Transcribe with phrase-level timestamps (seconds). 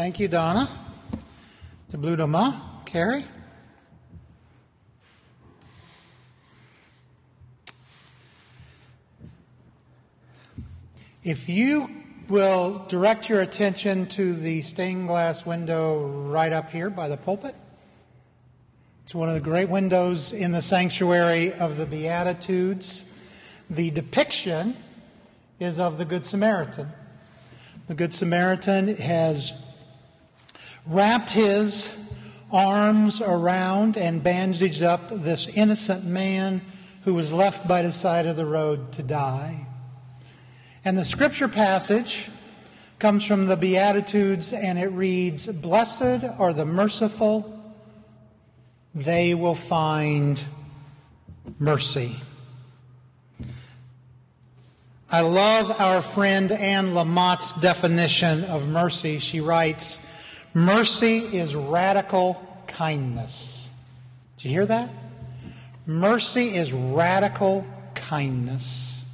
[0.00, 0.66] Thank you, Donna.
[1.90, 3.22] The Blue Doma, Carrie.
[11.22, 11.90] If you
[12.30, 17.54] will direct your attention to the stained glass window right up here by the pulpit,
[19.04, 23.04] it's one of the great windows in the sanctuary of the Beatitudes.
[23.68, 24.78] The depiction
[25.58, 26.88] is of the Good Samaritan.
[27.86, 29.52] The Good Samaritan has
[30.86, 31.96] wrapped his
[32.52, 36.62] arms around and bandaged up this innocent man
[37.02, 39.66] who was left by the side of the road to die.
[40.84, 42.30] And the scripture passage
[42.98, 47.56] comes from the Beatitudes and it reads Blessed are the merciful,
[48.94, 50.42] they will find
[51.58, 52.16] mercy.
[55.12, 59.18] I love our friend Anne Lamott's definition of mercy.
[59.18, 60.06] She writes,
[60.52, 63.70] Mercy is radical kindness.
[64.36, 64.90] Did you hear that?
[65.86, 69.04] Mercy is radical kindness.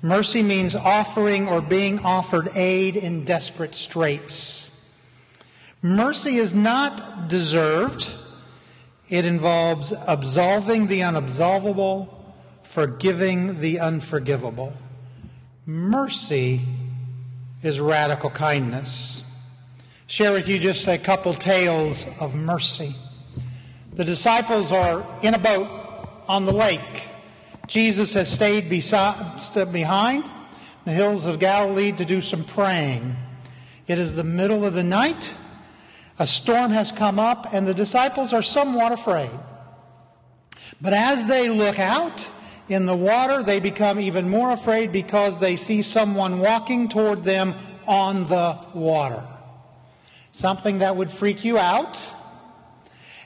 [0.00, 4.64] Mercy means offering or being offered aid in desperate straits.
[5.82, 8.14] Mercy is not deserved.
[9.08, 12.08] It involves absolving the unabsolvable,
[12.62, 14.72] forgiving the unforgivable.
[15.66, 16.62] Mercy
[17.62, 19.24] is radical kindness.
[20.10, 22.94] Share with you just a couple tales of mercy.
[23.92, 25.68] The disciples are in a boat
[26.26, 27.10] on the lake.
[27.66, 29.38] Jesus has stayed beside,
[29.70, 30.24] behind
[30.86, 33.16] the hills of Galilee to do some praying.
[33.86, 35.34] It is the middle of the night.
[36.18, 39.38] A storm has come up, and the disciples are somewhat afraid.
[40.80, 42.30] But as they look out,
[42.70, 47.54] in the water, they become even more afraid because they see someone walking toward them
[47.86, 49.22] on the water.
[50.30, 51.98] Something that would freak you out.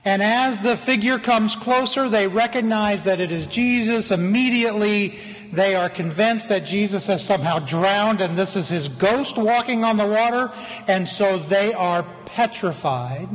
[0.05, 4.11] And as the figure comes closer, they recognize that it is Jesus.
[4.11, 5.19] Immediately,
[5.53, 9.97] they are convinced that Jesus has somehow drowned and this is his ghost walking on
[9.97, 10.51] the water.
[10.89, 13.29] And so they are petrified.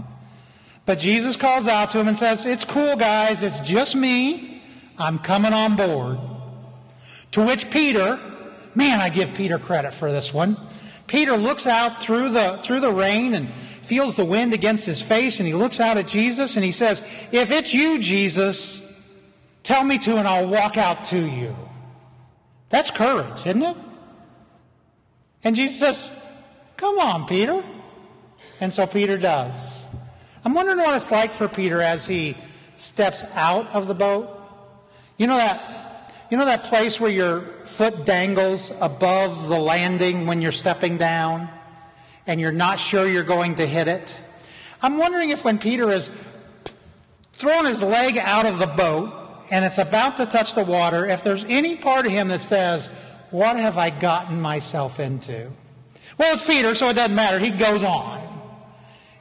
[0.85, 3.43] But Jesus calls out to him and says, It's cool, guys.
[3.43, 4.61] It's just me.
[4.97, 6.17] I'm coming on board.
[7.31, 8.19] To which Peter,
[8.73, 10.57] man, I give Peter credit for this one.
[11.07, 15.39] Peter looks out through the, through the rain and feels the wind against his face,
[15.39, 17.01] and he looks out at Jesus and he says,
[17.31, 18.83] If it's you, Jesus,
[19.63, 21.55] tell me to, and I'll walk out to you.
[22.69, 23.77] That's courage, isn't it?
[25.43, 26.11] And Jesus says,
[26.75, 27.63] Come on, Peter.
[28.59, 29.85] And so Peter does.
[30.43, 32.35] I'm wondering what it's like for Peter as he
[32.75, 34.29] steps out of the boat.
[35.17, 40.41] You know that, you know that place where your foot dangles above the landing when
[40.41, 41.49] you're stepping down
[42.25, 44.19] and you're not sure you're going to hit it?
[44.81, 46.11] I'm wondering if when Peter is
[47.33, 49.13] throwing his leg out of the boat
[49.49, 52.87] and it's about to touch the water, if there's any part of him that says,
[53.31, 55.49] What have I gotten myself into?
[56.17, 57.39] Well, it's Peter, so it doesn't matter.
[57.39, 58.27] He goes on.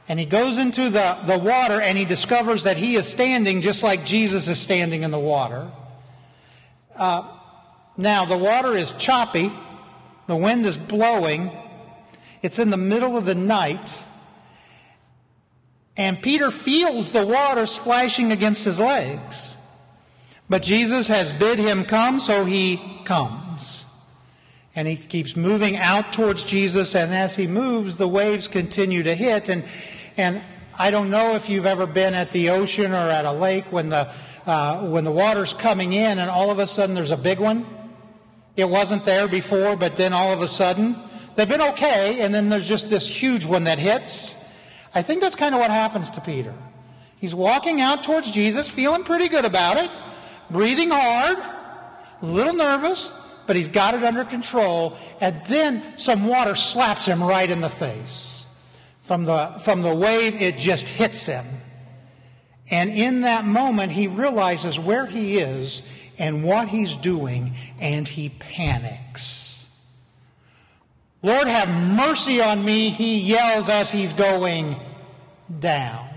[0.09, 3.83] And he goes into the, the water and he discovers that he is standing just
[3.83, 5.71] like Jesus is standing in the water.
[6.95, 7.36] Uh,
[7.97, 9.51] now, the water is choppy,
[10.27, 11.51] the wind is blowing,
[12.43, 13.99] it's in the middle of the night,
[15.97, 19.57] and Peter feels the water splashing against his legs.
[20.49, 23.87] But Jesus has bid him come, so he comes.
[24.77, 29.15] And he keeps moving out towards Jesus, and as he moves, the waves continue to
[29.15, 29.49] hit.
[29.49, 29.65] And,
[30.19, 30.43] and
[30.79, 33.89] I don't know if you've ever been at the ocean or at a lake when
[33.89, 34.13] the
[34.47, 37.67] uh, when the water's coming in and all of a sudden there's a big one.
[38.57, 40.97] It wasn't there before, but then all of a sudden
[41.35, 44.43] they've been okay, and then there's just this huge one that hits.
[44.95, 46.55] I think that's kind of what happens to Peter.
[47.19, 49.91] He's walking out towards Jesus, feeling pretty good about it,
[50.51, 51.39] breathing hard,
[52.23, 53.11] a little nervous,
[53.47, 54.97] but he's got it under control.
[55.21, 58.47] And then some water slaps him right in the face.
[59.03, 61.45] From the, from the wave, it just hits him.
[62.71, 65.83] And in that moment, he realizes where he is
[66.19, 69.75] and what he's doing, and he panics.
[71.23, 74.77] Lord, have mercy on me, he yells as he's going
[75.59, 76.09] down.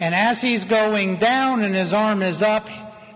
[0.00, 2.68] And as he's going down and his arm is up,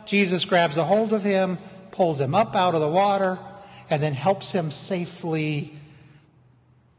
[0.04, 1.58] Jesus grabs a hold of him,
[1.90, 3.38] pulls him up out of the water,
[3.88, 5.74] and then helps him safely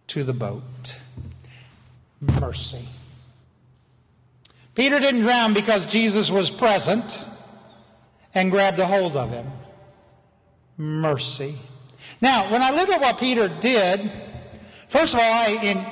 [0.08, 0.96] to the boat.
[2.22, 2.88] Mercy.
[4.76, 7.26] Peter didn't drown because Jesus was present
[8.34, 9.48] and grabbed a hold of him.
[10.78, 11.56] Mercy.
[12.22, 14.12] Now, when I look at what Peter did,
[14.88, 15.86] first of all, I, in,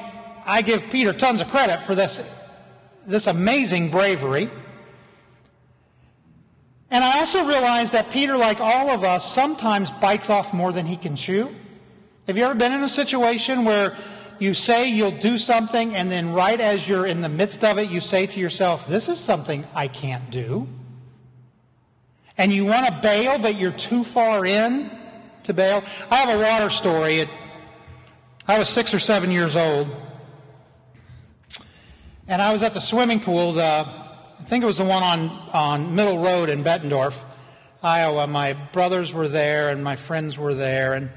[0.45, 2.21] I give Peter tons of credit for this,
[3.05, 4.49] this amazing bravery.
[6.89, 10.85] And I also realize that Peter, like all of us, sometimes bites off more than
[10.85, 11.53] he can chew.
[12.27, 13.95] Have you ever been in a situation where
[14.39, 17.89] you say you'll do something, and then right as you're in the midst of it,
[17.89, 20.67] you say to yourself, This is something I can't do?
[22.37, 24.91] And you want to bail, but you're too far in
[25.43, 25.83] to bail?
[26.09, 27.19] I have a water story.
[27.19, 27.29] It,
[28.47, 29.87] I was six or seven years old,
[32.27, 33.53] and I was at the swimming pool.
[33.53, 37.23] The, I think it was the one on, on Middle Road in Bettendorf,
[37.83, 38.27] Iowa.
[38.27, 41.09] My brothers were there and my friends were there, and,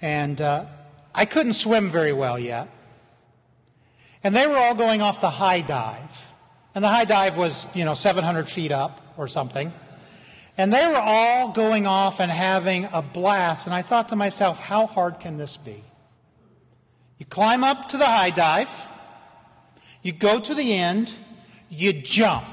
[0.00, 0.64] and uh,
[1.14, 2.68] I couldn't swim very well yet.
[4.24, 6.32] And they were all going off the high dive.
[6.74, 9.72] And the high dive was, you know, 700 feet up or something.
[10.58, 13.66] And they were all going off and having a blast.
[13.66, 15.84] And I thought to myself, how hard can this be?
[17.18, 18.70] You climb up to the high dive,
[20.02, 21.14] you go to the end,
[21.68, 22.44] you jump.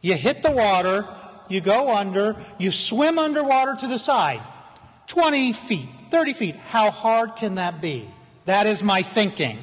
[0.00, 1.06] You hit the water,
[1.48, 4.40] you go under, you swim underwater to the side.
[5.08, 6.56] 20 feet, 30 feet.
[6.56, 8.06] How hard can that be?
[8.44, 9.58] That is my thinking.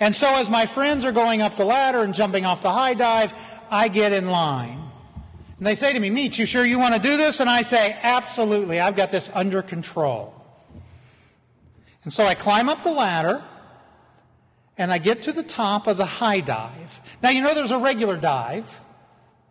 [0.00, 2.94] And so, as my friends are going up the ladder and jumping off the high
[2.94, 3.34] dive,
[3.70, 4.87] I get in line.
[5.58, 7.40] And they say to me, Meech, you sure you want to do this?
[7.40, 10.34] And I say, Absolutely, I've got this under control.
[12.04, 13.42] And so I climb up the ladder
[14.78, 17.00] and I get to the top of the high dive.
[17.20, 18.80] Now, you know there's a regular dive,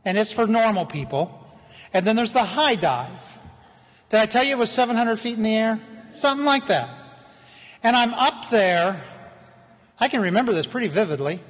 [0.05, 1.45] and it's for normal people.
[1.93, 3.37] And then there's the high dive.
[4.09, 5.79] Did I tell you it was 700 feet in the air?
[6.11, 6.89] Something like that.
[7.83, 9.03] And I'm up there.
[9.99, 11.41] I can remember this pretty vividly.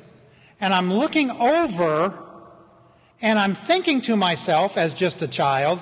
[0.60, 2.18] And I'm looking over
[3.21, 5.81] and I'm thinking to myself as just a child,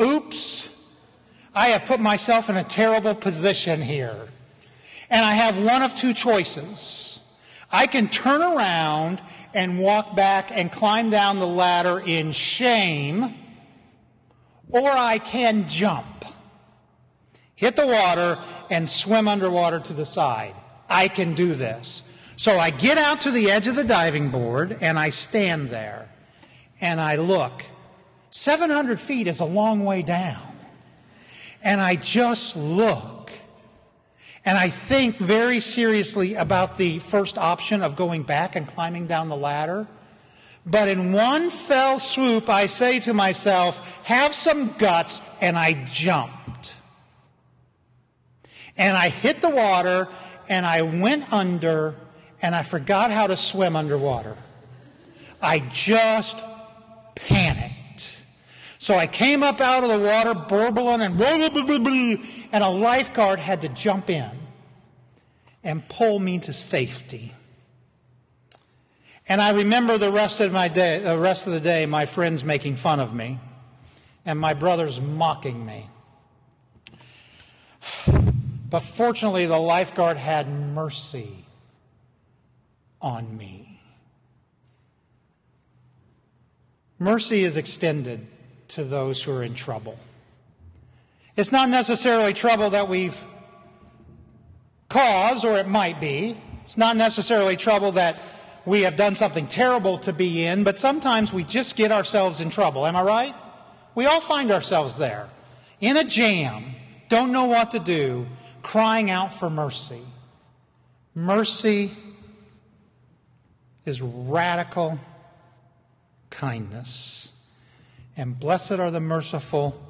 [0.00, 0.68] oops,
[1.54, 4.28] I have put myself in a terrible position here.
[5.08, 7.20] And I have one of two choices.
[7.70, 9.22] I can turn around
[9.54, 13.34] and walk back and climb down the ladder in shame,
[14.68, 16.26] or I can jump,
[17.54, 18.38] hit the water,
[18.68, 20.54] and swim underwater to the side.
[20.90, 22.02] I can do this.
[22.36, 26.08] So I get out to the edge of the diving board and I stand there
[26.80, 27.64] and I look.
[28.30, 30.42] 700 feet is a long way down.
[31.62, 33.32] And I just look.
[34.44, 39.28] And I think very seriously about the first option of going back and climbing down
[39.28, 39.88] the ladder.
[40.64, 46.76] But in one fell swoop, I say to myself, have some guts, and I jumped.
[48.76, 50.08] And I hit the water,
[50.48, 51.94] and I went under,
[52.42, 54.36] and I forgot how to swim underwater.
[55.40, 56.42] I just
[57.14, 58.24] panicked.
[58.78, 62.16] So I came up out of the water, burbling and blah, blah, blah,
[62.52, 64.30] and a lifeguard had to jump in
[65.64, 67.34] and pull me to safety.
[69.28, 72.44] And I remember the rest of my day, the rest of the day, my friends
[72.44, 73.40] making fun of me,
[74.24, 75.88] and my brothers mocking me.
[78.70, 81.45] But fortunately, the lifeguard had mercy
[83.06, 83.80] on me.
[86.98, 88.26] Mercy is extended
[88.66, 89.96] to those who are in trouble.
[91.36, 93.24] It's not necessarily trouble that we've
[94.88, 96.36] caused, or it might be.
[96.62, 98.20] It's not necessarily trouble that
[98.64, 102.50] we have done something terrible to be in, but sometimes we just get ourselves in
[102.50, 102.86] trouble.
[102.86, 103.34] Am I right?
[103.94, 105.28] We all find ourselves there,
[105.80, 106.74] in a jam,
[107.08, 108.26] don't know what to do,
[108.62, 110.02] crying out for mercy.
[111.14, 111.92] Mercy
[113.86, 114.98] is radical
[116.28, 117.32] kindness.
[118.16, 119.80] And blessed are the merciful,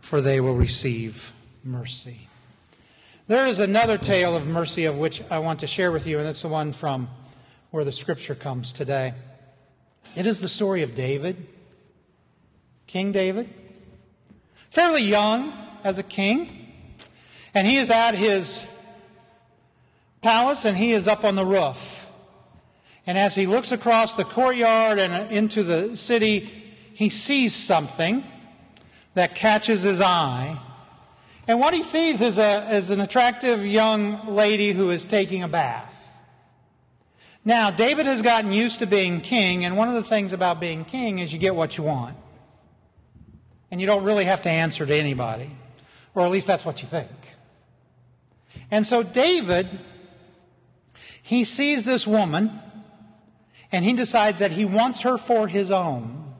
[0.00, 2.28] for they will receive mercy.
[3.28, 6.26] There is another tale of mercy of which I want to share with you, and
[6.26, 7.08] it's the one from
[7.70, 9.14] where the scripture comes today.
[10.14, 11.46] It is the story of David,
[12.86, 13.48] King David,
[14.70, 15.52] fairly young
[15.84, 16.72] as a king,
[17.54, 18.64] and he is at his
[20.22, 21.95] palace and he is up on the roof.
[23.06, 26.50] And as he looks across the courtyard and into the city,
[26.92, 28.24] he sees something
[29.14, 30.58] that catches his eye.
[31.48, 35.48] And what he sees is, a, is an attractive young lady who is taking a
[35.48, 35.92] bath.
[37.44, 40.84] Now, David has gotten used to being king, and one of the things about being
[40.84, 42.16] king is you get what you want.
[43.70, 45.50] And you don't really have to answer to anybody,
[46.14, 47.08] or at least that's what you think.
[48.70, 49.68] And so, David,
[51.22, 52.50] he sees this woman,
[53.72, 56.34] and he decides that he wants her for his own.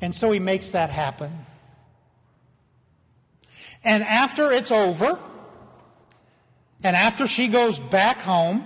[0.00, 1.46] And so he makes that happen.
[3.84, 5.18] And after it's over,
[6.82, 8.64] And after she goes back home,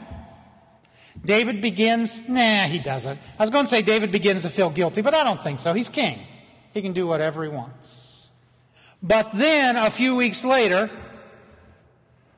[1.24, 3.18] David begins, nah, he doesn't.
[3.38, 5.72] I was going to say David begins to feel guilty, but I don't think so.
[5.72, 6.20] He's king.
[6.72, 8.28] He can do whatever he wants.
[9.02, 10.90] But then, a few weeks later,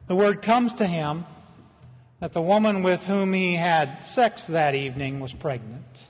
[0.07, 1.25] the word comes to him
[2.21, 6.07] that the woman with whom he had sex that evening was pregnant.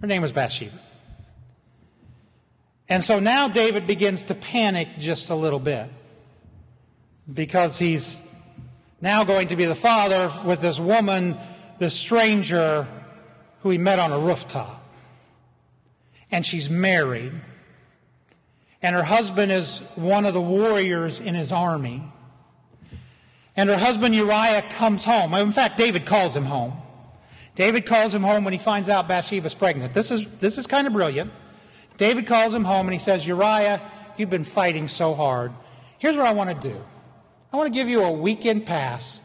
[0.00, 0.78] Her name was Bathsheba.
[2.88, 5.90] And so now David begins to panic just a little bit
[7.32, 8.20] because he's
[9.00, 11.36] now going to be the father with this woman,
[11.78, 12.86] this stranger
[13.62, 14.84] who he met on a rooftop.
[16.30, 17.32] And she's married.
[18.82, 22.02] And her husband is one of the warriors in his army.
[23.56, 25.32] And her husband Uriah comes home.
[25.34, 26.74] In fact, David calls him home.
[27.54, 29.94] David calls him home when he finds out Bathsheba's pregnant.
[29.94, 31.32] This is, this is kind of brilliant.
[31.96, 33.80] David calls him home and he says, Uriah,
[34.18, 35.52] you've been fighting so hard.
[35.98, 36.84] Here's what I want to do
[37.52, 39.22] I want to give you a weekend pass.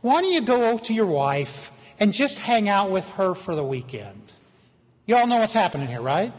[0.00, 3.64] Why don't you go to your wife and just hang out with her for the
[3.64, 4.34] weekend?
[5.06, 6.32] You all know what's happening here, right?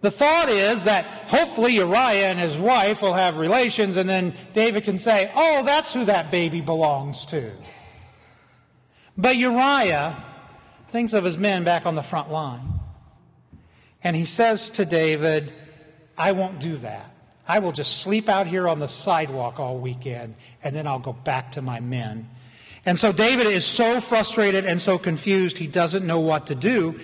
[0.00, 4.84] The thought is that hopefully Uriah and his wife will have relations, and then David
[4.84, 7.52] can say, Oh, that's who that baby belongs to.
[9.16, 10.24] But Uriah
[10.90, 12.78] thinks of his men back on the front line.
[14.02, 15.52] And he says to David,
[16.16, 17.14] I won't do that.
[17.46, 21.12] I will just sleep out here on the sidewalk all weekend, and then I'll go
[21.12, 22.28] back to my men.
[22.84, 26.98] And so David is so frustrated and so confused, he doesn't know what to do.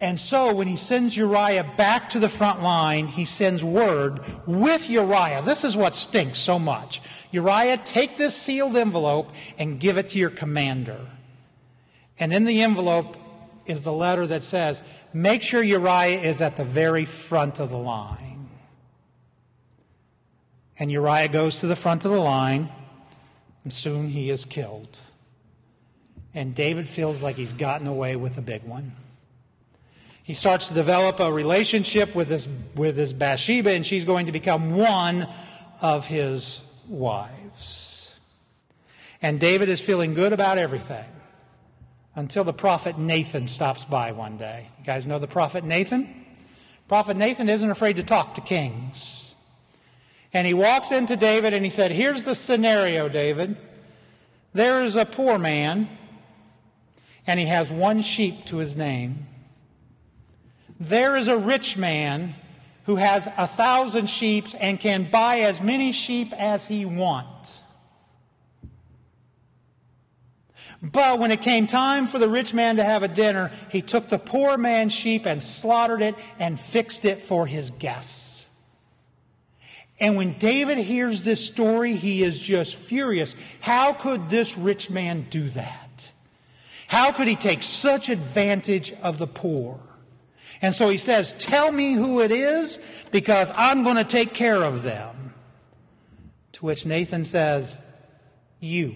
[0.00, 4.90] And so when he sends Uriah back to the front line, he sends word with
[4.90, 5.42] Uriah.
[5.42, 7.00] This is what stinks so much.
[7.30, 11.00] Uriah, take this sealed envelope and give it to your commander.
[12.18, 13.16] And in the envelope
[13.64, 14.82] is the letter that says,
[15.14, 18.48] make sure Uriah is at the very front of the line.
[20.78, 22.68] And Uriah goes to the front of the line,
[23.64, 24.98] and soon he is killed.
[26.34, 28.92] And David feels like he's gotten away with a big one.
[30.26, 34.32] He starts to develop a relationship with this, with this Bathsheba, and she's going to
[34.32, 35.28] become one
[35.80, 38.12] of his wives.
[39.22, 41.04] And David is feeling good about everything
[42.16, 44.68] until the prophet Nathan stops by one day.
[44.80, 46.26] You guys know the prophet Nathan?
[46.88, 49.36] Prophet Nathan isn't afraid to talk to kings.
[50.32, 53.56] And he walks into David and he said, Here's the scenario, David.
[54.52, 55.88] There is a poor man,
[57.28, 59.28] and he has one sheep to his name.
[60.78, 62.34] There is a rich man
[62.84, 67.64] who has a thousand sheep and can buy as many sheep as he wants.
[70.82, 74.08] But when it came time for the rich man to have a dinner, he took
[74.08, 78.48] the poor man's sheep and slaughtered it and fixed it for his guests.
[79.98, 83.34] And when David hears this story, he is just furious.
[83.60, 86.12] How could this rich man do that?
[86.88, 89.80] How could he take such advantage of the poor?
[90.62, 92.78] And so he says, Tell me who it is
[93.10, 95.34] because I'm going to take care of them.
[96.52, 97.78] To which Nathan says,
[98.60, 98.94] You,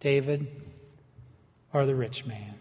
[0.00, 0.46] David,
[1.72, 2.54] are the rich man.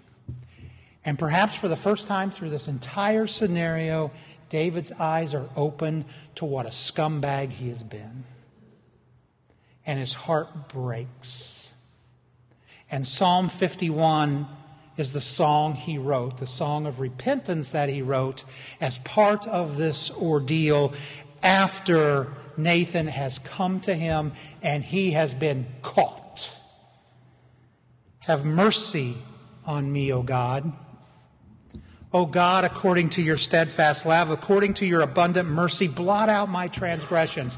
[1.03, 4.12] And perhaps for the first time through this entire scenario,
[4.50, 6.05] David's eyes are opened
[6.36, 8.24] to what a scumbag he has been.
[9.86, 11.72] And his heart breaks.
[12.91, 14.48] And Psalm 51
[14.98, 18.43] is the song he wrote, the song of repentance that he wrote
[18.79, 20.93] as part of this ordeal
[21.41, 26.57] after Nathan has come to him and he has been caught.
[28.19, 29.15] Have mercy
[29.65, 30.71] on me, O God.
[32.13, 36.67] O God, according to your steadfast love, according to your abundant mercy, blot out my
[36.67, 37.57] transgressions.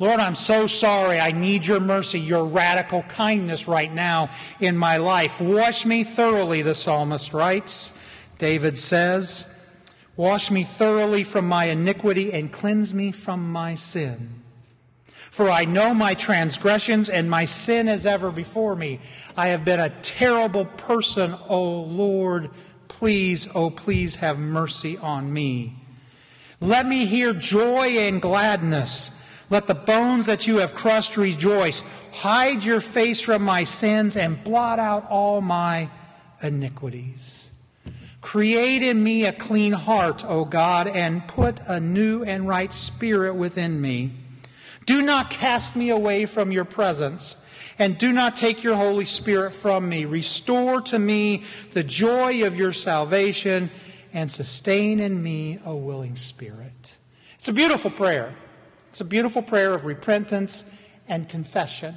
[0.00, 1.20] Lord, I'm so sorry.
[1.20, 5.42] I need your mercy, your radical kindness right now in my life.
[5.42, 7.92] Wash me thoroughly, the psalmist writes.
[8.38, 9.44] David says,
[10.16, 14.42] Wash me thoroughly from my iniquity and cleanse me from my sin.
[15.30, 19.00] For I know my transgressions and my sin is ever before me.
[19.36, 22.48] I have been a terrible person, O Lord.
[22.88, 25.76] Please, oh, please have mercy on me.
[26.58, 29.19] Let me hear joy and gladness
[29.50, 31.82] let the bones that you have crushed rejoice.
[32.12, 35.90] Hide your face from my sins and blot out all my
[36.42, 37.50] iniquities.
[38.20, 43.34] Create in me a clean heart, O God, and put a new and right spirit
[43.34, 44.12] within me.
[44.86, 47.36] Do not cast me away from your presence,
[47.78, 50.04] and do not take your Holy Spirit from me.
[50.04, 53.70] Restore to me the joy of your salvation,
[54.12, 56.96] and sustain in me a willing spirit.
[57.36, 58.34] It's a beautiful prayer.
[58.90, 60.64] It's a beautiful prayer of repentance
[61.08, 61.94] and confession.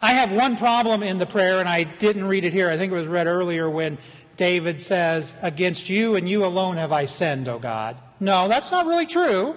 [0.00, 2.68] I have one problem in the prayer, and I didn't read it here.
[2.68, 3.98] I think it was read earlier when
[4.36, 7.96] David says, Against you and you alone have I sinned, O God.
[8.18, 9.54] No, that's not really true.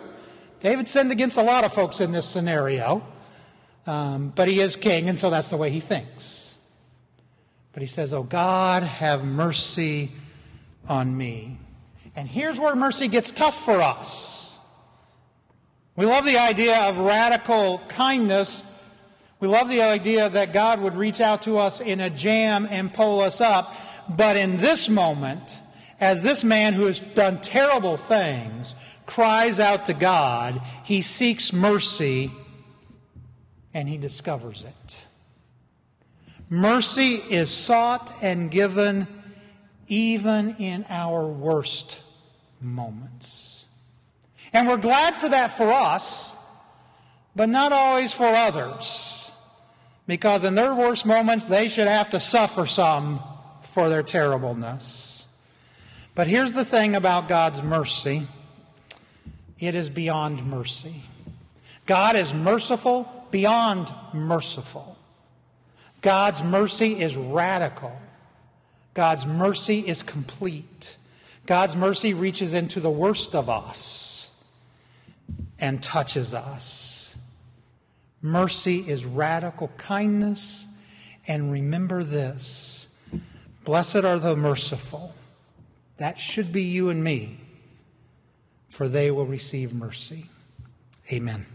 [0.60, 3.02] David sinned against a lot of folks in this scenario,
[3.88, 6.58] um, but he is king, and so that's the way he thinks.
[7.72, 10.12] But he says, Oh God, have mercy
[10.90, 11.58] on me.
[12.18, 14.45] And here's where mercy gets tough for us.
[15.96, 18.64] We love the idea of radical kindness
[19.40, 22.94] we love the idea that God would reach out to us in a jam and
[22.94, 23.76] pull us up.
[24.10, 25.60] But in this moment,
[26.00, 28.76] as this man who has done terrible things
[29.06, 32.32] cries out to God, he seeks mercy
[33.74, 35.06] and he discovers it.
[36.50, 39.08] Mercy is sought and given
[39.88, 42.02] even in our worst
[42.62, 43.65] moments.
[44.54, 46.36] And we're glad for that for us,
[47.36, 49.26] but not always for others
[50.08, 53.20] because in their worst moments, they should have to suffer some
[53.62, 55.28] for their terribleness.
[56.14, 58.28] But here's the thing about God's mercy
[59.60, 61.04] it is beyond mercy.
[61.86, 64.98] God is merciful beyond merciful.
[66.02, 67.98] God's mercy is radical.
[68.94, 70.98] God's mercy is complete.
[71.46, 74.25] God's mercy reaches into the worst of us
[75.66, 77.18] and touches us.
[78.22, 80.68] Mercy is radical kindness.
[81.28, 82.88] And remember this
[83.64, 85.16] Blessed are the merciful.
[85.98, 87.40] That should be you and me,
[88.70, 90.30] for they will receive mercy.
[91.12, 91.48] Amen.